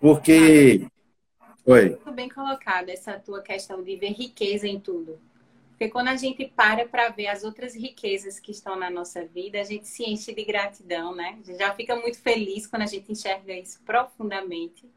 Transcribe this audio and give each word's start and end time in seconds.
Porque. 0.00 0.86
Oi. 1.66 1.90
Muito 1.90 2.12
bem 2.12 2.28
colocado 2.28 2.88
essa 2.88 3.20
tua 3.20 3.42
questão 3.42 3.82
de 3.82 3.94
ver 3.96 4.12
riqueza 4.12 4.66
em 4.66 4.80
tudo. 4.80 5.20
Porque 5.70 5.88
quando 5.88 6.08
a 6.08 6.16
gente 6.16 6.46
para 6.46 6.86
para 6.86 7.10
ver 7.10 7.28
as 7.28 7.44
outras 7.44 7.74
riquezas 7.74 8.40
que 8.40 8.50
estão 8.50 8.76
na 8.76 8.90
nossa 8.90 9.24
vida, 9.24 9.60
a 9.60 9.64
gente 9.64 9.86
se 9.86 10.02
enche 10.04 10.34
de 10.34 10.44
gratidão, 10.44 11.14
né? 11.14 11.38
Já 11.58 11.74
fica 11.74 11.94
muito 11.96 12.18
feliz 12.18 12.66
quando 12.66 12.82
a 12.82 12.86
gente 12.86 13.12
enxerga 13.12 13.52
isso 13.52 13.80
profundamente. 13.82 14.90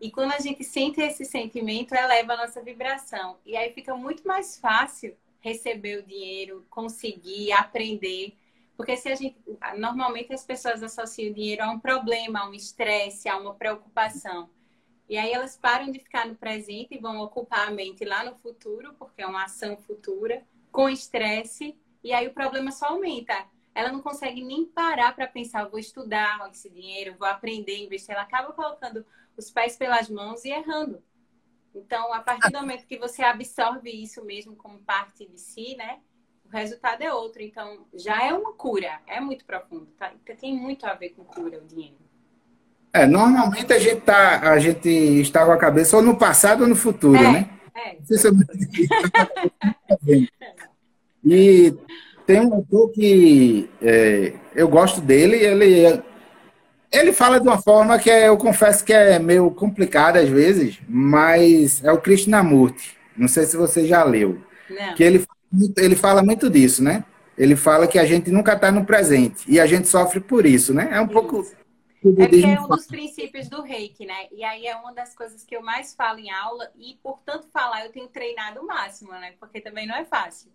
E 0.00 0.10
quando 0.10 0.32
a 0.32 0.38
gente 0.38 0.64
sente 0.64 1.00
esse 1.00 1.24
sentimento, 1.24 1.94
eleva 1.94 2.32
a 2.32 2.36
nossa 2.38 2.62
vibração. 2.62 3.38
E 3.44 3.56
aí 3.56 3.72
fica 3.72 3.94
muito 3.94 4.26
mais 4.26 4.58
fácil 4.58 5.16
receber 5.40 5.98
o 5.98 6.02
dinheiro, 6.02 6.66
conseguir, 6.70 7.52
aprender. 7.52 8.34
Porque 8.80 8.96
se 8.96 9.10
a 9.10 9.14
gente. 9.14 9.36
Normalmente 9.76 10.32
as 10.32 10.42
pessoas 10.42 10.82
associam 10.82 11.30
o 11.30 11.34
dinheiro 11.34 11.62
a 11.62 11.70
um 11.70 11.78
problema, 11.78 12.40
a 12.40 12.48
um 12.48 12.54
estresse, 12.54 13.28
a 13.28 13.36
uma 13.36 13.54
preocupação. 13.54 14.48
E 15.06 15.18
aí 15.18 15.30
elas 15.30 15.54
param 15.54 15.92
de 15.92 15.98
ficar 15.98 16.26
no 16.26 16.34
presente 16.34 16.94
e 16.94 16.98
vão 16.98 17.18
ocupar 17.18 17.68
a 17.68 17.70
mente 17.70 18.06
lá 18.06 18.24
no 18.24 18.34
futuro, 18.36 18.94
porque 18.94 19.20
é 19.20 19.26
uma 19.26 19.44
ação 19.44 19.76
futura, 19.76 20.42
com 20.72 20.88
estresse, 20.88 21.78
e 22.02 22.10
aí 22.10 22.26
o 22.26 22.32
problema 22.32 22.72
só 22.72 22.86
aumenta. 22.86 23.46
Ela 23.74 23.92
não 23.92 24.00
consegue 24.00 24.42
nem 24.42 24.64
parar 24.64 25.14
para 25.14 25.26
pensar, 25.26 25.68
vou 25.68 25.78
estudar 25.78 26.48
esse 26.50 26.70
dinheiro, 26.70 27.16
vou 27.18 27.28
aprender, 27.28 27.84
investir. 27.84 28.14
Ela 28.14 28.22
acaba 28.22 28.50
colocando 28.54 29.04
os 29.36 29.50
pés 29.50 29.76
pelas 29.76 30.08
mãos 30.08 30.42
e 30.46 30.48
errando. 30.48 31.02
Então, 31.74 32.14
a 32.14 32.20
partir 32.20 32.50
do 32.50 32.60
momento 32.60 32.86
que 32.86 32.96
você 32.96 33.22
absorve 33.22 33.90
isso 33.90 34.24
mesmo 34.24 34.56
como 34.56 34.78
parte 34.78 35.26
de 35.26 35.38
si, 35.38 35.76
né? 35.76 36.00
O 36.52 36.56
resultado 36.56 37.02
é 37.02 37.12
outro. 37.12 37.42
Então, 37.42 37.78
já 37.94 38.24
é 38.24 38.32
uma 38.32 38.52
cura. 38.52 38.98
É 39.06 39.20
muito 39.20 39.44
profundo. 39.44 39.86
Tá? 39.98 40.12
Tem 40.40 40.54
muito 40.54 40.84
a 40.84 40.94
ver 40.94 41.10
com 41.10 41.24
cura 41.24 41.58
o 41.58 41.66
dinheiro. 41.66 41.94
É, 42.92 43.06
normalmente 43.06 43.72
a 43.72 43.78
gente, 43.78 44.00
tá, 44.00 44.40
a 44.50 44.58
gente 44.58 44.88
está 44.88 45.46
com 45.46 45.52
a 45.52 45.56
cabeça 45.56 45.96
ou 45.96 46.02
no 46.02 46.16
passado 46.16 46.62
ou 46.62 46.68
no 46.68 46.74
futuro, 46.74 47.16
é, 47.16 47.32
né? 47.32 47.48
É. 47.72 47.96
e 51.24 51.72
tem 52.26 52.40
um 52.40 52.54
autor 52.54 52.90
que 52.90 53.70
é, 53.80 54.32
eu 54.56 54.68
gosto 54.68 55.00
dele, 55.00 55.36
ele, 55.36 56.02
ele 56.90 57.12
fala 57.12 57.40
de 57.40 57.46
uma 57.46 57.62
forma 57.62 57.96
que 57.98 58.10
é, 58.10 58.26
eu 58.28 58.36
confesso 58.36 58.84
que 58.84 58.92
é 58.92 59.20
meio 59.20 59.50
complicada 59.52 60.18
às 60.18 60.28
vezes, 60.28 60.80
mas 60.88 61.84
é 61.84 61.92
o 61.92 62.00
Krishnamurti. 62.00 62.98
Não 63.16 63.28
sei 63.28 63.44
se 63.44 63.56
você 63.56 63.86
já 63.86 64.02
leu. 64.02 64.42
Não. 64.68 64.94
Que 64.94 65.04
ele, 65.04 65.24
ele 65.76 65.96
fala 65.96 66.22
muito 66.22 66.48
disso, 66.50 66.82
né? 66.82 67.04
Ele 67.36 67.56
fala 67.56 67.86
que 67.88 67.98
a 67.98 68.04
gente 68.06 68.30
nunca 68.30 68.54
está 68.54 68.70
no 68.70 68.84
presente 68.84 69.44
e 69.50 69.58
a 69.58 69.66
gente 69.66 69.88
sofre 69.88 70.20
por 70.20 70.44
isso, 70.46 70.74
né? 70.74 70.90
É 70.92 71.00
um 71.00 71.08
Isso. 71.08 71.12
pouco 71.12 71.44
É 72.16 72.28
porque 72.28 72.46
é 72.46 72.60
um 72.60 72.68
dos 72.68 72.86
princípios 72.86 73.48
do 73.48 73.62
reiki, 73.62 74.06
né? 74.06 74.28
E 74.32 74.44
aí 74.44 74.66
é 74.66 74.76
uma 74.76 74.92
das 74.94 75.14
coisas 75.14 75.44
que 75.44 75.56
eu 75.56 75.62
mais 75.62 75.94
falo 75.94 76.18
em 76.18 76.30
aula 76.30 76.70
e, 76.76 76.98
por 77.02 77.20
tanto 77.24 77.48
falar, 77.48 77.84
eu 77.84 77.92
tenho 77.92 78.08
treinado 78.08 78.60
o 78.60 78.66
máximo, 78.66 79.12
né? 79.12 79.34
Porque 79.40 79.60
também 79.60 79.86
não 79.86 79.96
é 79.96 80.04
fácil. 80.04 80.52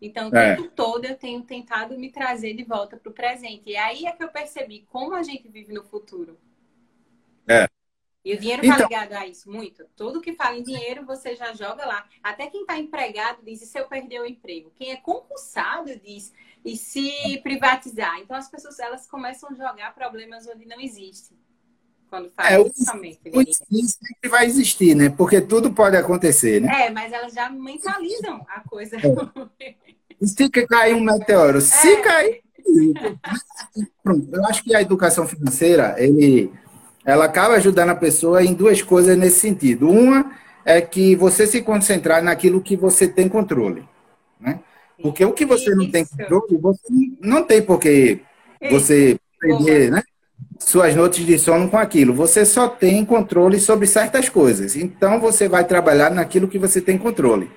Então, 0.00 0.30
o 0.30 0.36
É. 0.36 0.56
tempo 0.56 0.68
todo 0.68 1.04
eu 1.06 1.16
tenho 1.16 1.42
tentado 1.44 1.98
me 1.98 2.10
trazer 2.12 2.54
de 2.54 2.64
volta 2.64 2.96
para 2.98 3.10
o 3.10 3.14
presente. 3.14 3.70
E 3.70 3.76
aí 3.76 4.06
é 4.06 4.12
que 4.12 4.24
eu 4.24 4.30
percebi 4.30 4.86
como 4.90 5.14
a 5.14 5.22
gente 5.22 5.48
vive 5.48 5.72
no 5.72 5.84
futuro. 5.84 6.38
É. 7.48 7.66
E 8.24 8.34
o 8.34 8.38
dinheiro 8.38 8.62
está 8.62 8.74
Então- 8.76 8.88
ligado 8.88 9.12
a 9.14 9.26
isso 9.26 9.50
muito. 9.50 9.84
Tudo 9.96 10.20
que 10.20 10.32
fala 10.34 10.56
em 10.56 10.62
dinheiro, 10.62 11.04
você 11.04 11.34
já 11.34 11.52
joga 11.54 11.84
lá. 11.84 12.06
Até 12.22 12.46
quem 12.46 12.60
está 12.60 12.78
empregado 12.78 13.38
diz, 13.44 13.60
e 13.62 13.66
se 13.66 13.76
eu 13.78 13.86
perder 13.86 14.20
o 14.20 14.26
emprego? 14.26 14.70
Quem 14.76 14.92
é 14.92 14.96
concursado 14.96 15.90
diz, 15.98 16.32
e 16.64 16.76
se 16.76 17.10
privatizar? 17.42 18.20
Então, 18.20 18.36
as 18.36 18.48
pessoas, 18.48 18.78
elas 18.78 19.08
começam 19.08 19.50
a 19.50 19.54
jogar 19.54 19.92
problemas 19.94 20.46
onde 20.46 20.64
não 20.66 20.80
existem. 20.80 21.36
Quando 22.08 22.30
É, 22.38 22.62
principalmente. 22.62 23.20
o 23.32 23.42
sim 23.42 23.86
sempre 23.88 24.28
vai 24.28 24.44
existir, 24.46 24.94
né? 24.94 25.08
Porque 25.08 25.40
tudo 25.40 25.72
pode 25.72 25.96
acontecer, 25.96 26.60
né? 26.60 26.86
É, 26.86 26.90
mas 26.90 27.12
elas 27.12 27.32
já 27.32 27.48
mentalizam 27.50 28.44
a 28.48 28.60
coisa. 28.60 28.98
E 30.20 30.28
se 30.28 30.48
cair 30.50 30.94
um 30.94 31.00
meteoro? 31.00 31.60
Se 31.60 31.88
É. 31.94 32.00
cair. 32.02 32.42
Pronto, 34.02 34.28
eu 34.32 34.44
acho 34.46 34.62
que 34.62 34.74
a 34.74 34.80
educação 34.82 35.26
financeira, 35.26 35.96
ele, 35.98 36.52
ela 37.04 37.24
acaba 37.24 37.54
ajudando 37.54 37.90
a 37.90 37.94
pessoa 37.94 38.42
em 38.44 38.54
duas 38.54 38.82
coisas 38.82 39.16
nesse 39.16 39.40
sentido. 39.40 39.88
Uma 39.88 40.32
é 40.64 40.80
que 40.80 41.16
você 41.16 41.46
se 41.46 41.62
concentrar 41.62 42.22
naquilo 42.22 42.60
que 42.60 42.76
você 42.76 43.08
tem 43.08 43.28
controle. 43.28 43.84
Né? 44.40 44.60
Porque 45.02 45.24
o 45.24 45.32
que 45.32 45.44
você 45.44 45.74
não 45.74 45.90
tem 45.90 46.04
controle, 46.04 46.58
você 46.58 46.92
não 47.20 47.42
tem 47.42 47.62
por 47.62 47.78
que 47.80 48.20
você 48.70 49.18
perder 49.40 49.90
né, 49.90 50.02
suas 50.58 50.94
noites 50.94 51.26
de 51.26 51.38
sono 51.38 51.68
com 51.68 51.76
aquilo. 51.76 52.14
Você 52.14 52.44
só 52.44 52.68
tem 52.68 53.04
controle 53.04 53.58
sobre 53.58 53.86
certas 53.86 54.28
coisas. 54.28 54.76
Então, 54.76 55.20
você 55.20 55.48
vai 55.48 55.64
trabalhar 55.64 56.10
naquilo 56.10 56.48
que 56.48 56.58
você 56.58 56.80
tem 56.80 56.96
controle. 56.96 57.50